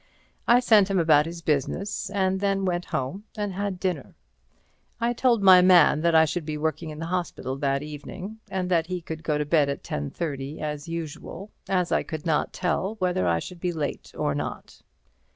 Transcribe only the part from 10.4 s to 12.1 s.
as usual, as I